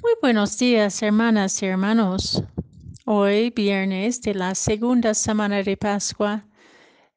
[0.00, 2.42] Muy buenos días, hermanas y hermanos.
[3.04, 6.46] Hoy, viernes de la segunda semana de Pascua,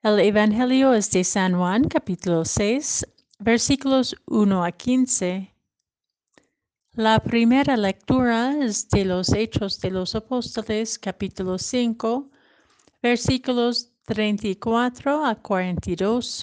[0.04, 3.08] el Evangelio es de San Juan, capítulo 6,
[3.40, 5.54] versículos 1 a 15.
[6.94, 12.30] La primera lectura es de los Hechos de los Apóstoles, capítulo 5,
[13.02, 16.42] versículos 34 a 42.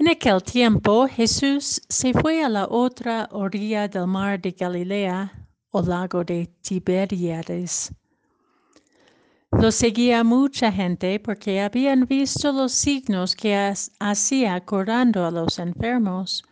[0.00, 5.82] En aquel tiempo Jesús se fue a la otra orilla del mar de Galilea o
[5.82, 7.92] lago de Tiberíades.
[9.50, 13.56] Lo seguía mucha gente porque habían visto los signos que
[13.98, 16.44] hacía curando a los enfermos.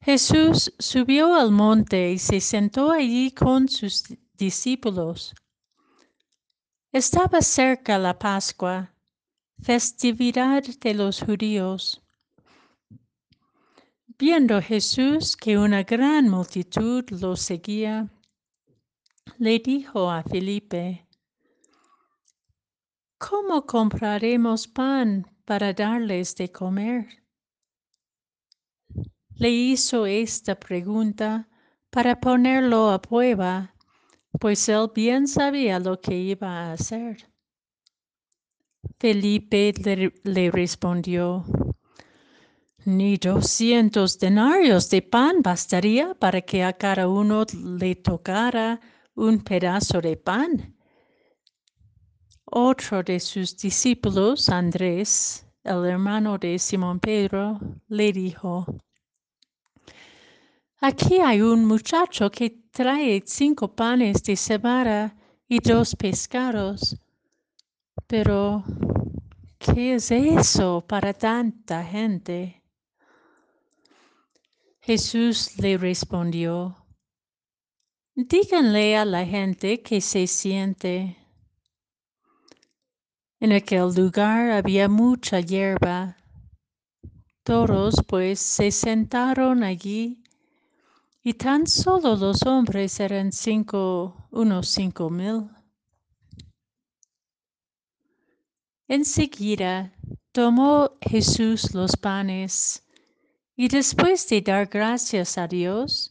[0.00, 4.04] Jesús subió al monte y se sentó allí con sus
[4.38, 5.34] discípulos.
[6.92, 8.94] Estaba cerca la Pascua,
[9.60, 12.02] festividad de los judíos.
[14.18, 18.10] Viendo Jesús que una gran multitud lo seguía,
[19.38, 21.06] le dijo a Felipe,
[23.18, 27.06] ¿Cómo compraremos pan para darles de comer?
[29.36, 31.48] Le hizo esta pregunta
[31.90, 33.74] para ponerlo a prueba,
[34.40, 37.30] pues él bien sabía lo que iba a hacer.
[38.98, 41.44] Felipe le, le respondió,
[42.84, 47.44] ni doscientos denarios de pan bastaría para que a cada uno
[47.78, 48.80] le tocara
[49.14, 50.74] un pedazo de pan.
[52.44, 58.66] Otro de sus discípulos, Andrés, el hermano de Simón Pedro, le dijo,
[60.80, 65.14] Aquí hay un muchacho que trae cinco panes de cebada
[65.48, 66.96] y dos pescados.
[68.08, 68.64] Pero,
[69.58, 72.61] ¿qué es eso para tanta gente?
[74.84, 76.76] Jesús le respondió,
[78.16, 81.16] díganle a la gente que se siente.
[83.38, 86.16] En aquel lugar había mucha hierba.
[87.44, 90.24] Todos pues se sentaron allí
[91.22, 95.48] y tan solo los hombres eran cinco, unos cinco mil.
[98.88, 99.92] Enseguida
[100.32, 102.81] tomó Jesús los panes
[103.62, 106.10] y después de dar gracias a Dios,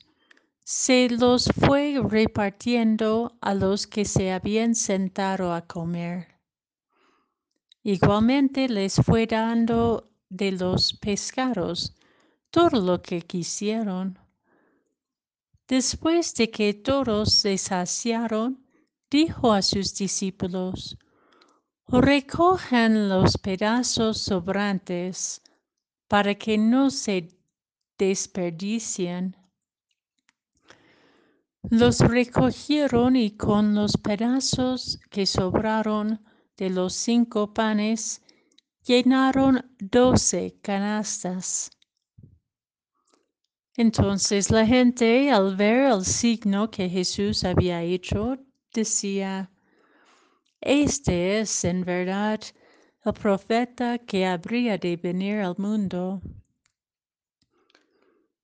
[0.63, 6.39] se los fue repartiendo a los que se habían sentado a comer.
[7.83, 11.93] Igualmente les fue dando de los pescados
[12.51, 14.17] todo lo que quisieron.
[15.67, 18.65] Después de que todos se saciaron,
[19.09, 20.97] dijo a sus discípulos,
[21.89, 25.41] recojan los pedazos sobrantes
[26.07, 27.40] para que no se
[28.01, 29.37] desperdicien.
[31.69, 36.19] Los recogieron y con los pedazos que sobraron
[36.57, 38.23] de los cinco panes
[38.83, 41.69] llenaron doce canastas.
[43.77, 48.39] Entonces la gente, al ver el signo que Jesús había hecho,
[48.73, 49.51] decía,
[50.59, 52.41] Este es en verdad
[53.05, 56.19] el profeta que habría de venir al mundo.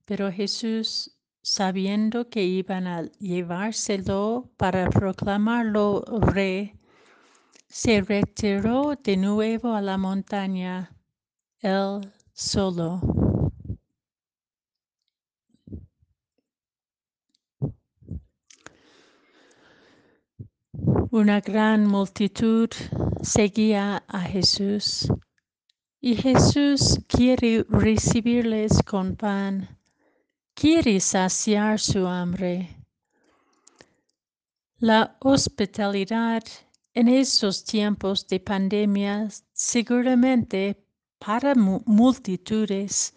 [0.08, 6.80] Pero Jesús, sabiendo que iban a llevárselo para proclamarlo rey,
[7.68, 10.96] se retiró de nuevo a la montaña,
[11.60, 13.02] él solo.
[21.12, 22.70] Una gran multitud
[23.22, 25.12] seguía a Jesús
[26.00, 29.77] y Jesús quiere recibirles con pan,
[30.60, 32.68] quiere saciar su hambre.
[34.80, 36.44] La hospitalidad
[36.96, 40.84] en estos tiempos de pandemia seguramente
[41.20, 43.14] para multitudes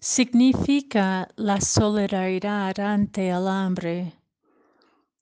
[0.00, 4.14] significa la solidaridad ante el hambre,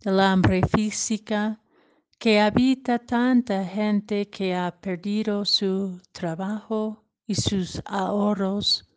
[0.04, 1.60] el hambre física,
[2.16, 8.88] que habita tanta gente que ha perdido su trabajo y sus ahorros,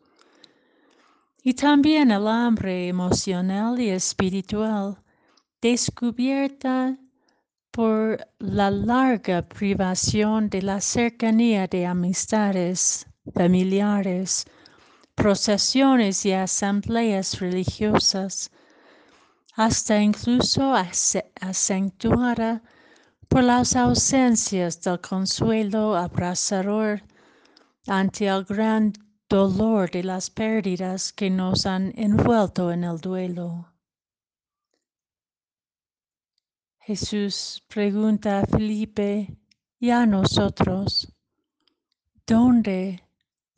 [1.48, 4.98] y también el hambre emocional y espiritual
[5.62, 6.98] descubierta
[7.70, 14.44] por la larga privación de la cercanía de amistades familiares,
[15.14, 18.50] procesiones y asambleas religiosas,
[19.56, 20.74] hasta incluso
[21.40, 22.62] acentuada
[23.26, 27.02] por las ausencias del consuelo abrazador
[27.86, 28.92] ante el gran
[29.28, 33.66] dolor de las pérdidas que nos han envuelto en el duelo.
[36.80, 39.36] Jesús pregunta a Felipe
[39.78, 41.12] y a nosotros,
[42.26, 43.04] ¿dónde,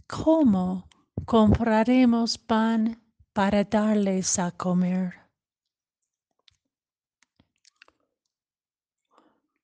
[0.09, 0.89] cómo
[1.25, 3.01] compraremos pan
[3.33, 5.15] para darles a comer?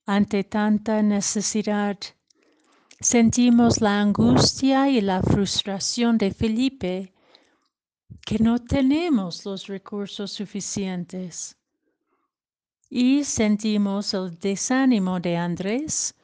[0.06, 1.98] Ante tanta necesidad,
[3.00, 7.12] sentimos la angustia y la frustración de Felipe
[8.24, 11.56] que no tenemos los recursos suficientes.
[12.88, 16.14] Y sentimos el desánimo de Andrés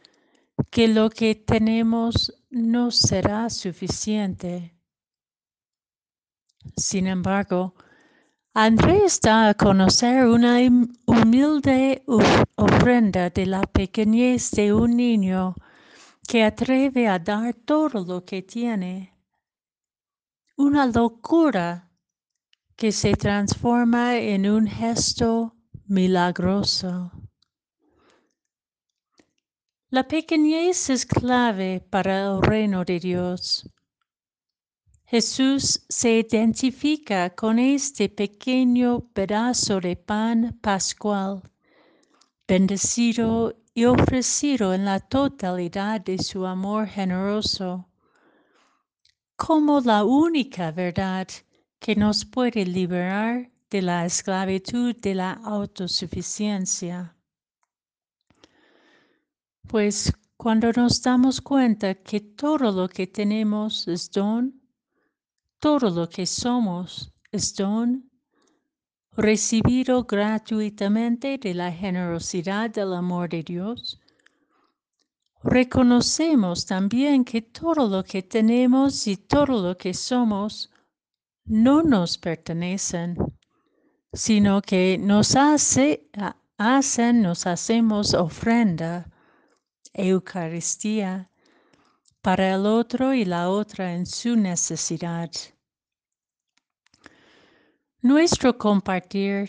[0.71, 4.75] que lo que tenemos no será suficiente.
[6.77, 7.75] Sin embargo,
[8.55, 10.59] Andrés da a conocer una
[11.07, 12.05] humilde
[12.57, 15.55] ofrenda de la pequeñez de un niño
[16.27, 19.15] que atreve a dar todo lo que tiene.
[20.57, 21.91] Una locura
[22.77, 25.55] que se transforma en un gesto
[25.87, 27.11] milagroso.
[29.91, 33.69] La pequeñez es clave para el reino de Dios.
[35.05, 41.43] Jesús se identifica con este pequeño pedazo de pan pascual,
[42.49, 47.89] bendecido y ofrecido en la totalidad de su amor generoso,
[49.37, 51.27] como la única verdad
[51.79, 57.17] que nos puede liberar de la esclavitud de la autosuficiencia.
[59.67, 64.61] Pues cuando nos damos cuenta que todo lo que tenemos es don,
[65.59, 68.12] todo lo que somos es don,
[69.17, 74.01] recibido gratuitamente de la generosidad del amor de Dios.
[75.45, 80.71] Reconocemos también que todo lo que tenemos y todo lo que somos
[81.45, 83.17] no nos pertenecen,
[84.13, 86.09] sino que nos hace,
[86.57, 89.11] hacen, nos hacemos ofrenda,
[89.93, 91.29] Eucaristía,
[92.23, 95.31] para el otro y la otra en su necesidad.
[98.05, 99.49] Nuestro compartir,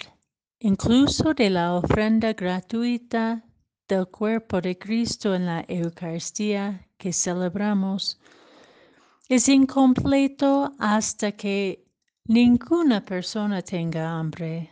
[0.59, 3.43] incluso de la ofrenda gratuita
[3.87, 8.19] del cuerpo de Cristo en la Eucaristía que celebramos,
[9.27, 11.83] es incompleto hasta que
[12.25, 14.69] ninguna persona tenga hambre.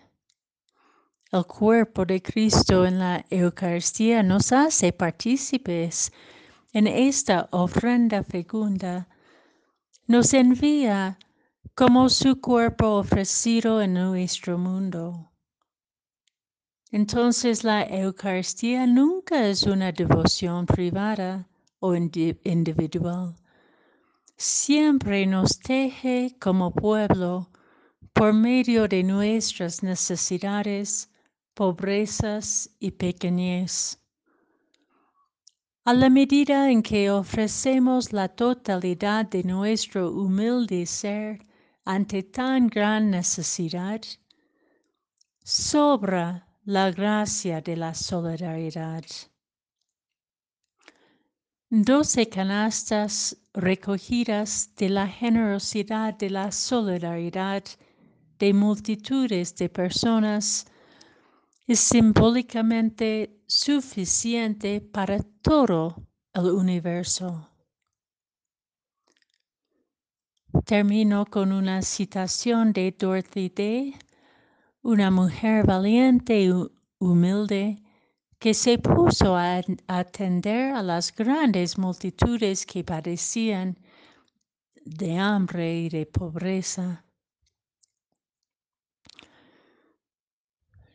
[1.32, 6.12] El cuerpo de Cristo en la Eucaristía nos hace partícipes
[6.72, 9.08] en esta ofrenda fecunda.
[10.06, 11.18] Nos envía
[11.76, 15.32] como su cuerpo ofrecido en nuestro mundo.
[16.92, 21.48] Entonces la Eucaristía nunca es una devoción privada
[21.80, 23.36] o individual.
[24.36, 27.50] Siempre nos teje como pueblo
[28.12, 31.10] por medio de nuestras necesidades,
[31.54, 33.98] pobrezas y pequeñez.
[35.86, 41.40] A la medida en que ofrecemos la totalidad de nuestro humilde ser,
[41.96, 44.02] ante tan gran necesidad,
[45.44, 49.04] sobra la gracia de la solidaridad.
[51.70, 57.64] Doce canastas recogidas de la generosidad de la solidaridad
[58.40, 60.66] de multitudes de personas
[61.68, 67.51] es simbólicamente suficiente para todo el universo.
[70.66, 73.96] Termino con una citación de Dorothy Day,
[74.82, 76.52] una mujer valiente y
[77.00, 77.82] humilde
[78.38, 83.78] que se puso a atender a las grandes multitudes que padecían
[84.84, 87.06] de hambre y de pobreza.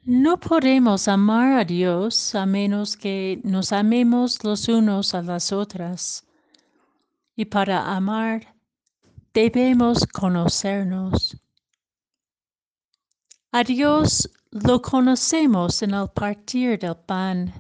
[0.03, 6.27] No podemos amar a Dios a menos que nos amemos los unos a las otras.
[7.35, 8.56] Y para amar
[9.37, 11.37] debemos conocernos.
[13.53, 17.53] A Dios lo conocemos en el partir del pan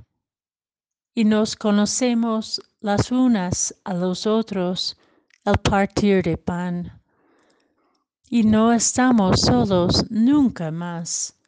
[1.14, 4.96] y nos conocemos las unas a los otros
[5.44, 7.02] al partir del pan.
[8.30, 11.38] Y no estamos solos nunca más.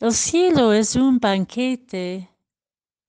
[0.00, 2.28] El cielo es un banquete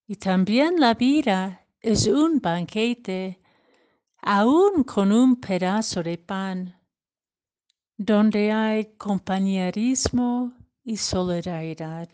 [0.08, 3.41] y también la vida es un banquete
[4.22, 6.80] aún con un pedazo de pan,
[7.98, 12.10] donde hay compañerismo y solidaridad.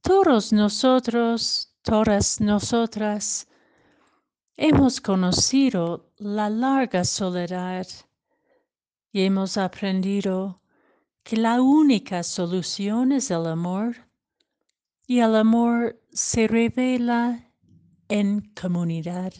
[0.00, 3.48] Todos nosotros, todas nosotras,
[4.58, 7.86] Hemos conocido la larga soledad
[9.12, 10.62] y hemos aprendido
[11.22, 14.08] que la única solución es el amor
[15.06, 17.52] y el amor se revela
[18.08, 19.34] en comunidad.